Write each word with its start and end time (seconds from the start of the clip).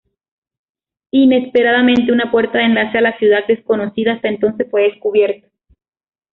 Inesperadamente, 1.11 2.11
una 2.11 2.31
puerta 2.31 2.57
de 2.57 2.63
enlace 2.63 2.97
a 2.97 3.01
la 3.01 3.15
ciudad, 3.19 3.45
desconocida 3.47 4.13
hasta 4.13 4.29
entonces, 4.29 4.67
fue 4.71 4.81
descubierta. 4.91 5.47